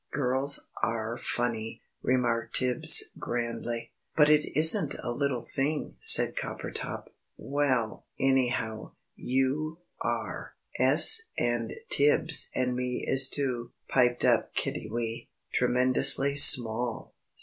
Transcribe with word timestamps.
Girls 0.11 0.65
are 0.81 1.15
funny," 1.15 1.83
remarked 2.01 2.55
Tibbs, 2.55 3.11
grandly. 3.19 3.91
"But 4.15 4.29
it 4.29 4.47
isn't 4.57 4.95
a 4.97 5.11
little 5.11 5.43
thing," 5.43 5.93
said 5.99 6.35
Coppertop. 6.35 7.09
"Well, 7.37 8.07
anyhow, 8.19 8.93
you 9.15 9.77
are!" 10.01 10.55
"'Es, 10.79 11.21
and 11.37 11.73
Tibbs 11.89 12.49
and 12.55 12.75
me 12.75 13.03
is 13.07 13.29
too," 13.29 13.73
piped 13.89 14.25
up 14.25 14.55
Kiddiwee, 14.55 15.27
"twemendously 15.59 16.35
small!" 16.35 17.13